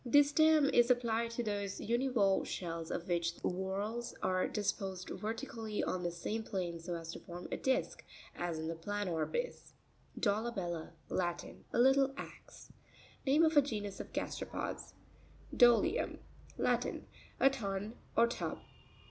This 0.03 0.31
term 0.31 0.65
is 0.69 0.89
applied 0.89 1.29
to 1.37 1.43
those 1.43 1.79
uni 1.79 2.07
valve 2.07 2.47
shells 2.47 2.89
of 2.89 3.07
which 3.07 3.35
the 3.35 3.47
whorls 3.47 4.15
are 4.23 4.47
disposed 4.47 5.11
vertically 5.11 5.83
on 5.83 6.01
the 6.01 6.09
same 6.09 6.41
plane 6.41 6.79
so 6.79 6.95
as 6.95 7.11
to 7.11 7.19
form 7.19 7.47
a 7.51 7.57
disc; 7.57 8.03
as 8.35 8.57
in 8.57 8.67
the 8.67 8.73
Planorbis 8.73 9.31
(page 10.15 10.23
44). 10.23 10.23
Doua'BELLA.— 10.23 10.91
Latin. 11.09 11.65
A 11.71 11.77
little 11.77 12.15
axe. 12.17 12.73
Name 13.27 13.43
of 13.45 13.55
a 13.55 13.61
genus 13.61 13.99
of 13.99 14.11
gasteropods 14.11 14.93
(page 15.53 15.59
64). 15.59 15.59
Do'tium.— 15.69 16.17
Latin. 16.57 17.05
A 17.39 17.51
tun 17.51 17.93
or 18.17 18.25
tub. 18.25 18.57